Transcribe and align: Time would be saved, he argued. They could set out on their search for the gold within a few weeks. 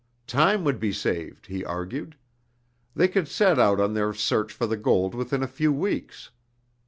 Time 0.25 0.63
would 0.63 0.79
be 0.79 0.91
saved, 0.91 1.45
he 1.45 1.63
argued. 1.63 2.17
They 2.95 3.07
could 3.07 3.27
set 3.27 3.59
out 3.59 3.79
on 3.79 3.93
their 3.93 4.13
search 4.13 4.51
for 4.51 4.65
the 4.65 4.75
gold 4.75 5.13
within 5.13 5.43
a 5.43 5.47
few 5.47 5.71
weeks. 5.71 6.31